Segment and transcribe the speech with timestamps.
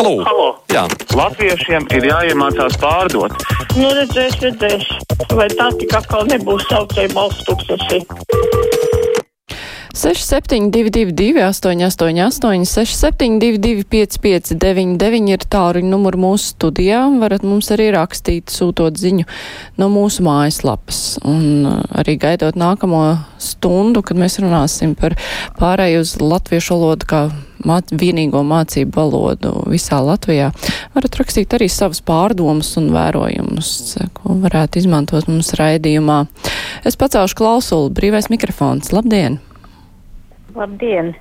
[0.00, 0.22] Halo!
[0.24, 0.44] Halo.
[0.72, 3.34] Jā, Latviešiem ir jāiemācās pārdot.
[3.76, 4.86] Nu, redzēs, redzēs.
[5.36, 7.98] Vai tā tik atkal nebūs saucēja balsts tūkstoši?
[9.92, 17.02] 6722, 888, 672, 559, ir tāluņa numuri mūsu studijā.
[17.20, 19.28] Varat mums arī rakstīt, sūtot ziņu
[19.76, 21.20] no mūsu mājaslapas.
[21.28, 23.04] Un uh, arī gaidot nākamo
[23.36, 25.20] stundu, kad mēs runāsim par
[25.60, 27.24] pārēju uz latviešu valodu kā
[27.66, 30.50] māc vienīgo mācību valodu visā Latvijā.
[30.94, 33.72] Varat rakstīt arī savus pārdomus un vērojumus,
[34.16, 36.22] ko varētu izmantot mums raidījumā.
[36.88, 38.92] Es pacaušu klausulu, brīvais mikrofons.
[38.96, 39.40] Labdien!
[40.54, 41.14] Labdien!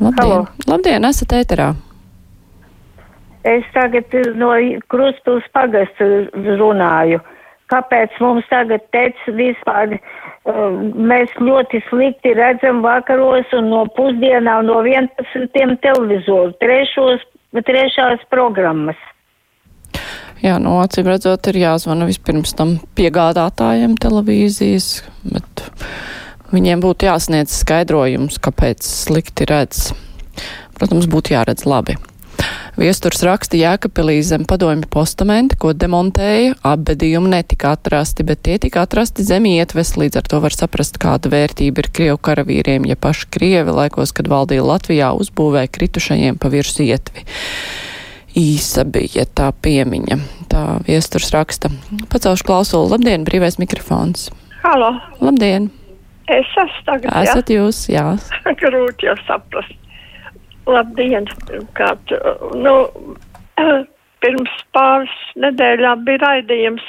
[0.00, 0.18] Labdien!
[0.18, 0.44] Halo.
[0.68, 1.72] Labdien, esat ēterā!
[3.42, 4.52] Es tagad no
[4.92, 6.28] Krustūs pagastu
[6.60, 7.18] runāju.
[7.72, 10.76] Kāpēc mums tagad teica vispār, uh,
[11.12, 17.24] mēs ļoti slikti redzam vakaros un no pusdienām no 11 televizoru, trešos,
[17.56, 19.00] trešās programmas.
[20.42, 25.62] Jā, no acīm redzot, ir jāzvana vispirms tam piegādātājiem televīzijas, bet
[26.50, 29.92] viņiem būtu jāsniedz skaidrojums, kāpēc slikti redz.
[30.74, 31.94] Protams, būtu jāredz labi.
[32.72, 39.26] Viesturs raksta Jēkabpilī zem padomju postamenti, ko demontēja, apbedījumi netika atrasti, bet tie tika atrasti
[39.28, 43.74] zem ietves, līdz ar to var saprast, kāda vērtība ir Krievu karavīriem, ja paši Krievi
[43.76, 47.26] laikos, kad valdīja Latvijā, uzbūvēja kritušajiem pa virs ietvi.
[48.40, 50.16] Īsa bija tā piemiņa,
[50.48, 51.68] tā viesturs raksta.
[52.08, 54.30] Pacelšu klausulu, labdien, brīvais mikrofons.
[54.64, 55.68] Halo, Labdien,
[56.30, 57.12] es esmu tagad.
[57.20, 58.14] esat jūs, jā.
[58.16, 59.76] Jā, grūti jau saprast.
[60.66, 62.12] Labdien, pirmkārt.
[62.54, 62.74] Nu,
[64.22, 66.84] pirms pāris nedēļām bija raidījums,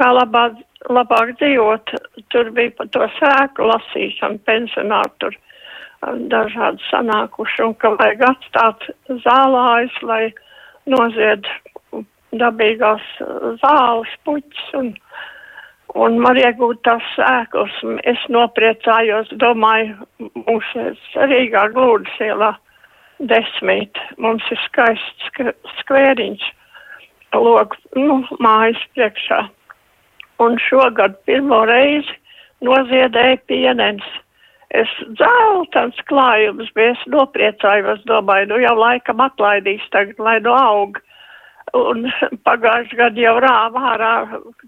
[0.00, 0.56] kā labāk,
[0.88, 1.92] labāk dzīvot.
[2.32, 8.88] Tur bija par to sēku lasīšanu, pensionāru tur um, dažādi sanākuši, un ka vajag atstāt
[9.26, 10.24] zālājus, lai
[10.88, 11.48] nozied
[12.40, 14.92] dabīgās uh, zāles, puķis un,
[15.94, 17.80] un man iegūt tās sēklas.
[18.08, 20.08] Es nopriecājos, domāju,
[20.48, 22.54] mūsu Rīgā glūdas ielā
[23.18, 23.98] desmit.
[24.18, 26.44] Mums ir skaists sk skvēriņš,
[27.34, 29.44] log, nu, mājas priekšā.
[30.42, 32.16] Un šogad pirmo reizi
[32.64, 34.04] noziedēja pienens.
[34.74, 40.98] Es dzeltens klājums, bet es nopriecājos, domāju, nu jau laikam atlaidīs tagad, lai nu aug.
[41.78, 42.08] Un
[42.48, 44.12] pagājuši gadu jau rāvā ārā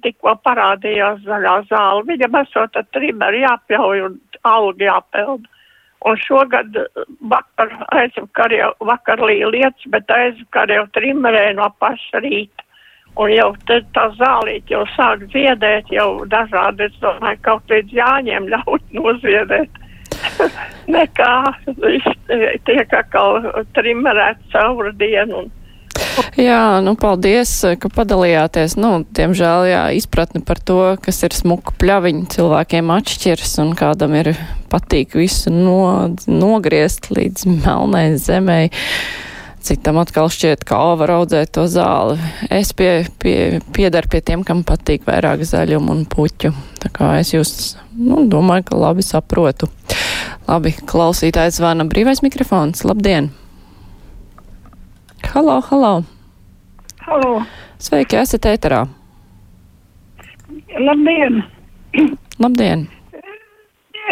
[0.05, 2.07] tikko parādījās zaļā zāle.
[2.13, 5.56] Viņam esot ar trimeru jāpļauj un algi jāpelda.
[6.05, 6.77] Un šogad
[7.31, 12.63] vakar, aizvakar jau vakar līja lietas, bet aizvakar jau trimerē no paša rīta.
[13.17, 18.93] Un jau tā zālīt jau sāk ziedēt, jau dažādi, es domāju, kaut līdz jāņem ļaut
[18.99, 19.83] noziedēt.
[20.97, 21.33] Nekā,
[22.69, 23.41] tiek atkal
[23.77, 25.47] trimerēts cauri dienu.
[25.47, 25.51] Un,
[26.41, 27.51] Jā, nu paldies,
[27.81, 28.77] ka padalījāties.
[28.81, 34.33] Nu, diemžēl, jā, izpratni par to, kas ir smuka pļaviņa cilvēkiem atšķirs un kādam ir
[34.73, 35.79] patīk visu no,
[36.27, 38.69] nogriezt līdz melnai zemei.
[39.67, 42.21] Citam atkal šķiet, ka o, var audzēt to zāli.
[42.55, 46.53] Es pie, pie, piedaru pie tiem, kam patīk vairāk zaļumu un puķu.
[46.85, 47.57] Tā kā es jūs,
[47.99, 49.67] nu, domāju, ka labi saprotu.
[50.47, 52.87] Labi, klausītājs zvana brīvais mikrofons.
[52.87, 53.33] Labdien!
[55.25, 56.03] Halo, halo!
[57.07, 57.43] halo,
[57.81, 58.83] Sveiki, esat ēterā!
[60.77, 61.39] labdien!
[62.43, 62.85] Labdien!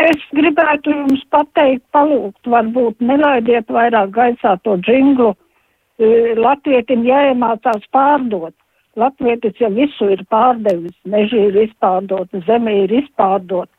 [0.00, 5.34] Es gribētu jums pateikt, palūgt, varbūt nelaidiet vairāk gaisā to džinglu.
[6.00, 8.54] E, Latvietim jāiemācās pārdot.
[8.96, 13.70] Latvietis jau visu ir pārdevis, meži ir izpārdota, zeme ir izpārdota,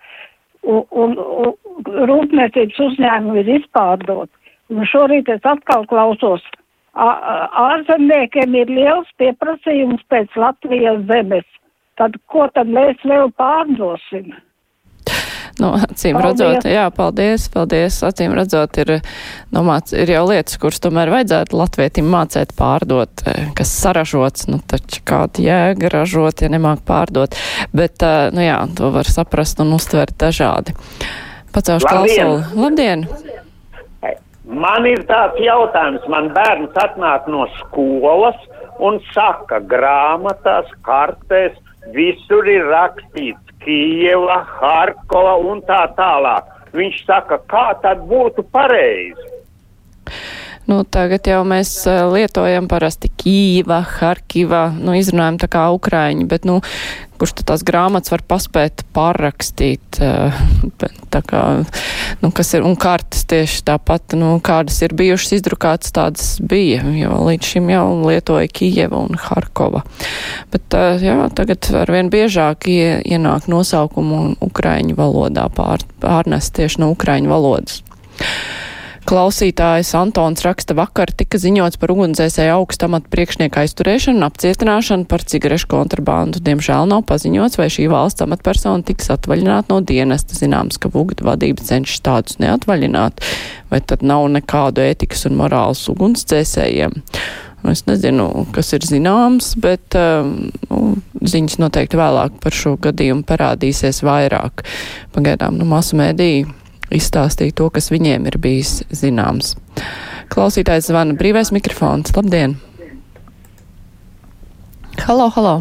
[0.64, 4.32] un, un, un rūpniecības uzņēmumi ir izpārdota.
[4.74, 6.46] Un šorīt es atkal klausos,
[6.96, 11.48] ārzemniekiem ir liels pieprasījums pēc Latvijas zemes.
[12.00, 14.34] Tad ko tad mēs vēl pārdosim?
[15.56, 16.42] Nu, acīm Paldies.
[16.42, 18.02] redzot, jā, paldies, paldies.
[18.04, 18.98] Acīm redzot, ir,
[19.56, 24.60] nu, māc, ir jau lietas, kuras tomēr vajadzētu latvietim mācēt pārdot, eh, kas saražots, nu,
[24.60, 27.40] taču kāda jēga ražot, ja nemāk pārdot.
[27.72, 30.76] Bet, eh, nu jā, to var saprast un uztvert dažādi.
[31.88, 31.88] Labdien!
[31.88, 32.60] klausuli.
[32.60, 33.08] Labdien!
[34.46, 38.38] Man ir tāds jautājums, man bērns atnāk no skolas
[38.78, 41.56] un saka, grāmatās, kartēs,
[41.96, 46.52] visur ir rakstīts Kijeva, Harkova un tā tālāk.
[46.76, 49.32] Viņš saka, kā tad būtu pareizi?
[50.66, 51.72] Nu, tagad jau mēs
[52.10, 56.60] lietojam parasti Kīva, Harkiva, nu, izrunājam tā kā Ukraiņi, bet, nu,
[57.20, 60.40] kurš tās grāmatas var paspēt pārrakstīt, eh,
[61.16, 61.44] kā,
[62.22, 67.22] nu, kas ir, un kartas tieši tāpat, nu, kādas ir bijušas izdrukātas, tādas bija, jo
[67.30, 69.86] līdz šim jau lietoja Kijeva un Harkova.
[70.52, 77.32] Bet, eh, jā, tagad arvien biežāk ienāk nosaukumu Ukraiņu valodā pār, pārnest tieši no Ukraiņu
[77.32, 77.82] valodas.
[79.06, 85.70] Klausītājs Antons raksta vakar tika ziņots par ugunsdzēsēju augstamatu priekšnieku aizturēšanu un apcietināšanu par cigarešu
[85.70, 86.42] kontrabandu.
[86.42, 90.34] Diemžēl nav paziņots, vai šī valsts amatpersona tiks atvaļināta no dienesta.
[90.40, 93.22] Zināms, ka Vugda vadība cenšas tādus neatvaļināt,
[93.70, 96.98] vai tad nav nekādu ētikas un morāls ugunsdzēsējiem.
[97.70, 100.84] Es nezinu, kas ir zināms, bet um, nu,
[101.22, 104.66] ziņas noteikti vēlāk par šo gadījumu parādīsies vairāk.
[105.14, 109.56] Pagaidām, nu, masu mēdīja izstāstīja to, kas viņiem ir bijis zināms.
[110.34, 112.14] Klausītājs zvana brīvais mikrofons.
[112.18, 112.58] Labdien!
[115.06, 115.56] Halo, halo!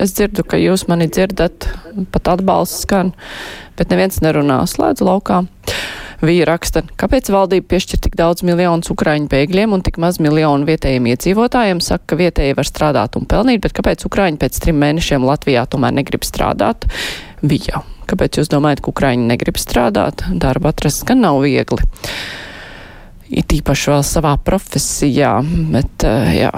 [0.00, 1.66] Es dzirdu, ka jūs mani dzirdat,
[2.14, 3.12] pat atbalsts skan,
[3.76, 4.62] bet neviens nerunā.
[4.70, 5.42] Slēdzu laukā.
[6.22, 11.08] Vīja raksta, kāpēc valdība piešķir tik daudz miljonus ukraiņu bēgļiem un tik maz miljonu vietējiem
[11.10, 15.66] iedzīvotājiem, saka, ka vietēji var strādāt un pelnīt, bet kāpēc ukraiņi pēc trim mēnešiem Latvijā
[15.66, 16.86] tomēr negrib strādāt?
[17.42, 17.82] Vija.
[18.12, 20.24] Kāpēc jūs domājat, ka Ukraiņi negrib strādāt?
[20.36, 21.80] Darba atrast gan nav viegli.
[23.32, 25.38] It īpaši vēl savā profesijā,
[25.72, 26.50] bet eh, jā.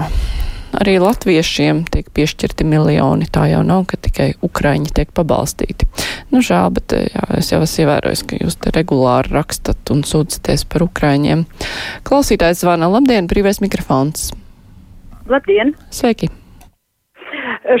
[0.75, 3.29] Arī latviešiem tiek piešķirti miljoni.
[3.31, 5.87] Tā jau nav, ka tikai ukraiņi tiek pabalstīti.
[6.35, 10.01] Nu, žēl, bet eh, jā, es jau esmu ievērojis, ka jūs te regulāri rakstat un
[10.03, 11.45] sūdzaties par ukraiņiem.
[12.03, 12.89] Klausītājs zvana.
[12.91, 14.33] Labdien, brīvais mikrofons.
[15.31, 15.71] Labdien!
[15.95, 16.27] Sveiki!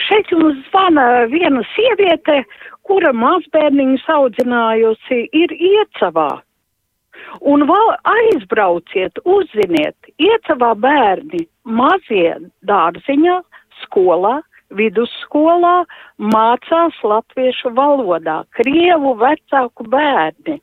[0.05, 2.45] Šeit jums zvana viena sieviete,
[2.87, 6.31] kura mazbērniņus audzinājusi, ir iecavā.
[7.43, 12.37] Un vēl aizbrauciet, uzziniet, iecavā bērni mazie
[12.71, 13.41] dārziņā,
[13.83, 14.37] skolā,
[14.73, 15.83] vidusskolā
[16.17, 20.59] mācās latviešu valodā, krievu vecāku bērni.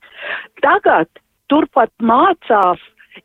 [0.64, 1.08] Tagad
[1.52, 2.80] turpat mācās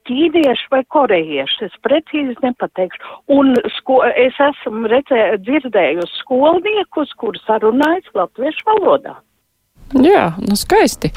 [0.07, 3.21] ķīniešu vai korejiešu, es precīzi nepateikšu.
[3.33, 9.15] Un sko, es esmu redzē, dzirdējusi skolniekus, kurus sarunājas latviešu valodā.
[9.95, 11.13] Jā, nu skaisti.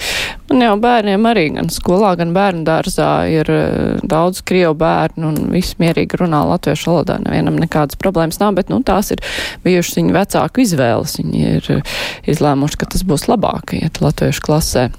[0.51, 5.39] Man jau bērniem arī gan skolā, gan bērnu dārzā ir uh, daudz krievu bērnu un
[5.51, 7.19] visi mierīgi runā latviešu valodā.
[7.25, 9.23] Nevienam nekādas problēmas nav, bet nu, tās ir
[9.67, 11.19] bijušas viņu vecāku izvēles.
[11.19, 11.97] Viņi ir uh,
[12.31, 14.91] izlēmuši, ka tas būs labāk iet latviešu klasē.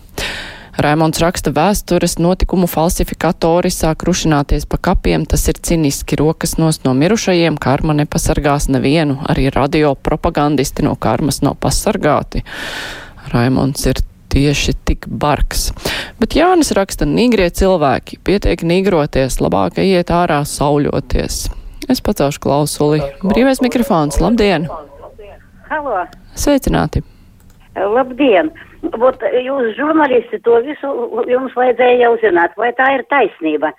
[0.81, 6.93] Raimons raksta vēstures notikumu falsifikatori sāk rušināties pa kapiem, tas ir ciniski rokas nost no
[6.97, 12.43] mirušajiem, karma nepasargās nevienu, arī radio propagandisti no karmas nav pasargāti.
[13.31, 13.99] Raimons ir
[14.31, 15.69] tieši tik bargs.
[16.19, 21.45] Bet Jānis raksta, nīgrie cilvēki, pietiek nīgroties, labāk iet ārā sauļoties.
[21.91, 22.99] Es pacelšu klausuli.
[23.23, 24.67] Brīvais mikrofons, labdien!
[25.71, 26.03] Halo!
[26.35, 27.03] Sveicināti!
[27.75, 28.51] Labdien!
[28.81, 30.91] Būt, jūs žurnālisti to visu
[31.29, 33.71] jums vajadzēja jau zināt, vai tā ir taisnība.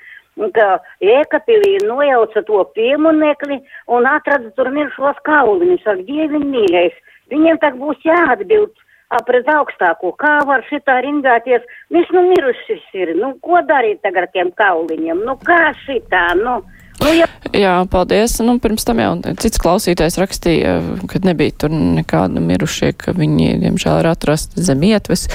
[0.57, 0.69] Ka
[1.05, 3.59] Jēkabīlī nojauca to pieminekli
[3.93, 6.97] un atrada tur miršos kauliņus, ar dieviņu mīļais.
[7.33, 8.73] Viņiem tak būs jāatbild
[9.26, 11.64] pret augstāko, kā var šitā ringāties.
[11.93, 16.61] Viņš nu mirušs ir, nu ko darīt tagad ar tiem kauliņiem, nu kā šitā, nu.
[17.03, 17.26] Nu, ja...
[17.53, 18.37] Jā, paldies.
[18.44, 19.11] Nu, pirms tam jau
[19.43, 20.76] cits klausītājs rakstīja,
[21.11, 25.26] ka nebija tur nekāda mirušie, ka viņi, diemžēl, ir atrasti zem ietves,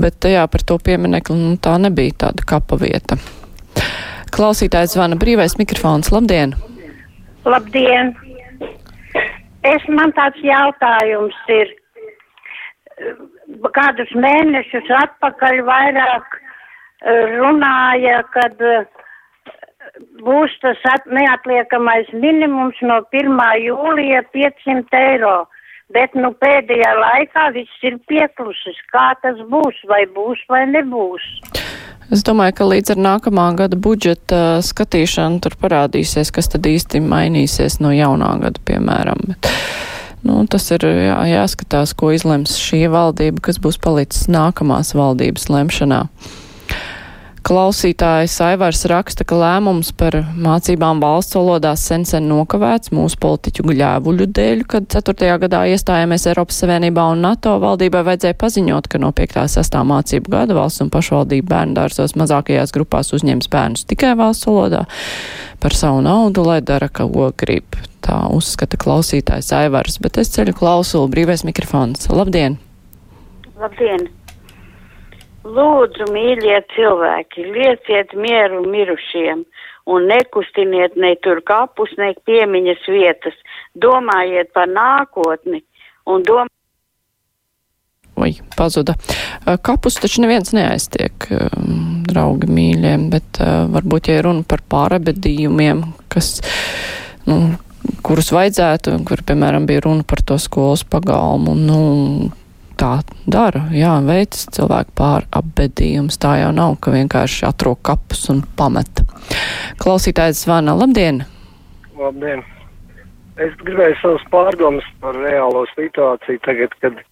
[0.00, 3.18] bet jā, par to pieminekli, nu, tā nebija tāda kapa vieta.
[4.30, 6.12] Klausītājs zvana brīvais mikrofons.
[6.14, 6.54] Labdien!
[7.48, 8.14] Labdien!
[9.66, 11.74] Es man tāds jautājums ir.
[13.74, 16.40] Kādus mēnešus atpakaļ vairāk
[17.40, 18.84] runāja, kad uh,
[20.24, 23.40] būs tas at, neatliekamais minimums no 1.
[23.64, 25.38] jūlija 500 eiro.
[25.90, 28.78] Bet nu pēdējā laikā viss ir pieklusis.
[28.94, 31.24] Kā tas būs, vai būs, vai nebūs?
[32.14, 37.80] Es domāju, ka līdz ar nākamā gada budžeta skatīšanu tur parādīsies, kas tad īsti mainīsies
[37.82, 39.26] no jaunā gada, piemēram.
[39.32, 39.50] Bet,
[40.26, 46.04] nu, tas ir jā, jāskatās, ko izlems šī valdība, kas būs palicis nākamās valdības lemšanā.
[47.40, 54.26] Klausītājs Aivars raksta, ka lēmums par mācībām valsts valodās sen sen nokavēts mūsu politiķu gļēvuļu
[54.36, 55.30] dēļ, kad 4.
[55.46, 59.40] gadā iestājāmies Eiropas Savienībā un NATO valdībai vajadzēja paziņot, ka no 5.
[59.56, 59.80] 6.
[59.88, 64.84] mācību gada valsts un pašvaldību bērnu dārzos mazākajās grupās uzņems bērnus tikai valsts valodā
[65.64, 67.08] par savu naudu, lai dara, ka
[67.40, 67.80] grib.
[68.04, 72.08] Tā uzskata klausītājs Aivars, bet es ceļu klausulu brīvais mikrofons.
[72.12, 72.60] Labdien!
[73.60, 74.10] Labdien!
[75.40, 79.46] Lūdzu, mīļie cilvēki, lieciet mieru mirušiem
[79.88, 83.36] un nekustiniet ne tur kapus, ne piemiņas vietas.
[83.72, 85.62] Domājiet par nākotni
[86.04, 86.56] un domājiet.
[88.20, 88.92] Oi, pazuda.
[89.64, 91.24] Kapus taču neviens neaiztiek,
[92.10, 93.40] draugi mīļie, bet
[93.72, 95.80] varbūt, ja runa par pārabedījumiem,
[96.12, 96.42] kas,
[97.24, 97.38] nu,
[98.04, 101.80] kurus vajadzētu, kur, piemēram, bija runa par to skolas pagalmu, nu,
[102.80, 102.92] tā
[103.28, 106.18] dara, jā, veids cilvēku pārabedījums.
[106.20, 109.04] Tā jau nav, ka vienkārši atrok kapus un pameta.
[109.82, 111.22] Klausītājs zvana, labdien!
[112.00, 112.42] Labdien!
[113.40, 117.04] Es gribēju savus pārdomas par reālo situāciju tagad, kad uh,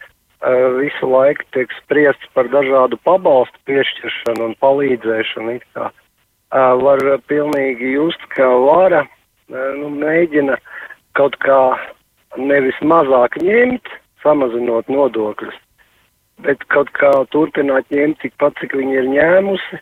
[0.77, 5.57] visu laiku tiek spriests par dažādu pabalstu piešķiršanu un palīdzēšanu.
[5.79, 5.89] Uh,
[6.83, 10.59] var pilnīgi just, ka vara uh, nu, mēģina
[11.17, 11.63] kaut kā
[12.37, 13.89] nevis mazāk ņemt,
[14.23, 15.55] samazinot nodokļus,
[16.47, 19.81] bet kaut kā turpināt ņemt tikpat, cik viņi ir ņēmusi,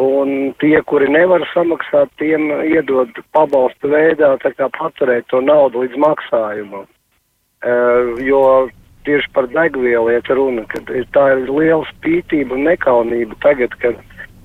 [0.00, 5.98] un tie, kuri nevar samaksāt, tiem iedod pabalstu veidā, tā kā paturēt to naudu līdz
[5.98, 6.86] maksājumam.
[7.60, 8.70] Uh, jo
[9.04, 13.98] tieši par degvielu iet runa, ka tā ir liela spītība un nekaunība tagad, kad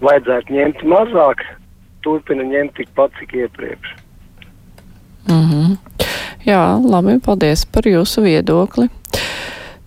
[0.04, 1.46] vajadzētu ņemt mazāk,
[2.04, 3.96] turpina ņemt tikpat, cik iepriekš.
[5.30, 5.78] Mm -hmm.
[6.46, 8.90] Jā, labi, paldies par jūsu viedokli.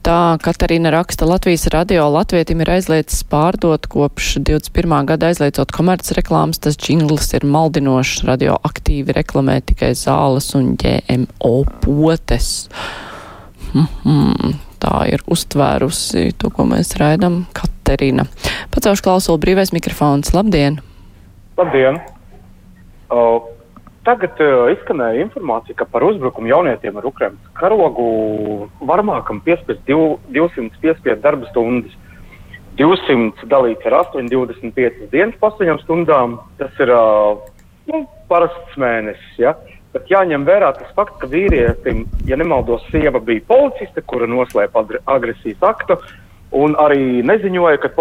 [0.09, 4.95] Tā Katarina raksta Latvijas radio latvietim ir aizliedzis pārdot kopš 21.
[5.11, 11.53] gada aizliedzot komerces reklāmas, tas džingls ir maldinošs, radio aktīvi reklamē tikai zāles un GMO
[11.83, 12.71] potes.
[13.75, 14.55] Mm -hmm.
[14.81, 18.25] Tā ir uztvērusi to, ko mēs raidam, Katerina.
[18.71, 20.33] Pacaušu klausulu brīvais mikrofons.
[20.33, 20.81] Labdien!
[21.59, 22.01] Labdien!
[23.11, 23.45] Uh,
[24.09, 28.09] tagad uh, izskanēja informācija, ka par uzbrukumu jaunietiem ar Ukrainas karogu
[28.89, 31.97] varmākam piespiest div, 200 piespiedu darba stundas.
[32.79, 36.39] 200 dalīts ar 8, 25 dienas pa 8 stundām.
[36.61, 37.43] Tas ir uh,
[37.91, 39.35] nu, parasts mēnesis.
[39.41, 39.57] Ja?
[39.93, 45.65] Bet jāņem vērā tas fakts, ka vīrietim, ja nemaldos, sieva bija policiste, kura noslēpa agresijas
[45.65, 45.97] aktu,
[46.55, 47.93] un arī neziņoja, ka,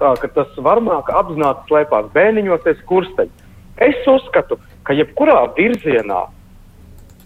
[0.00, 3.41] tā, ka tas varmāk apzināti slēpās bēniņos aiz kursteņa.
[3.80, 6.26] Es uzskatu, ka jebkurā virzienā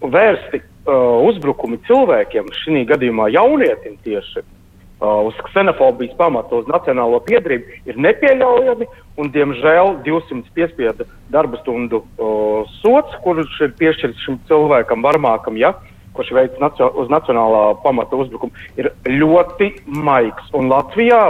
[0.01, 7.81] vērsti uh, uzbrukumi cilvēkiem, šī gadījumā jaunietim tieši uh, uz ksenofobijas pamata, uz nacionālo piedrību,
[7.89, 8.89] ir nepieļaujami.
[9.17, 15.73] Un, diemžēl 200 piespiedu darba stundu uh, sots, kurš ir piešķirts šim cilvēkam, varmākam, ja,
[16.17, 20.53] kurš veids nacio uz nacionālā pamata uzbrukumu, ir ļoti maigs.
[20.57, 21.23] Un Latvijā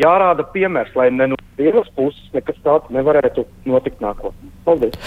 [0.00, 4.50] jārāda piemērs, lai ne no vienas puses nekas tāds nevarētu notikt nākotnē.
[4.66, 4.98] Paldies!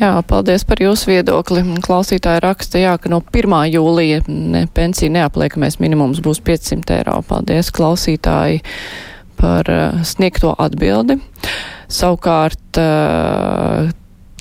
[0.00, 1.62] Jā, paldies par jūsu viedokli.
[1.84, 3.56] Klausītāji raksta, jā, ka no 1.
[3.74, 7.18] jūlija ne, pensija neapliekamais minimums būs 500 eiro.
[7.28, 8.62] Paldies, klausītāji,
[9.40, 11.20] par uh, sniegto atbildi.
[11.92, 13.92] Savukārt, uh,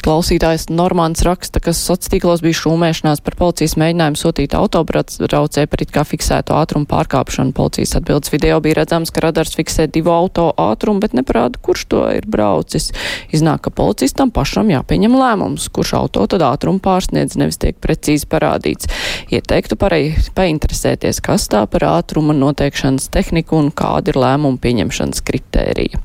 [0.02, 5.92] Klausītājs Normāns raksta, ka sociālos tīklos bija šūmēšanās par policijas mēģinājumu sūtīt autobraucēju par it
[5.94, 7.54] kā fiksēto ātrumu pārkāpšanu.
[7.54, 12.02] Policijas atbildes video bija redzams, ka radars fiksē divu auto ātrumu, bet neparāda, kurš to
[12.18, 12.90] ir braucis.
[13.30, 18.90] Iznāk, ka policistam pašam jāpieņem lēmums, kurš auto tad ātrumu pārsniedz, nevis tiek precīzi parādīts.
[19.30, 26.02] Ieteiktu parei painteresēties, kas tā par ātruma noteikšanas tehniku un kāda ir lēmuma pieņemšanas kritērija.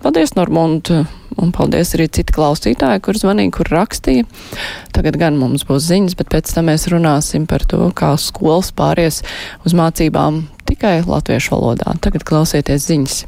[0.00, 0.94] Paldies, Normund!
[1.42, 4.24] Un paldies arī citi klausītāji, kur zvanīja, kur rakstīja.
[4.96, 9.22] Tagad gan mums būs ziņas, bet pēc tam mēs runāsim par to, kā skolas pāries
[9.68, 11.98] uz mācībām tikai latviešu valodā.
[12.00, 13.24] Tagad klausieties ziņas.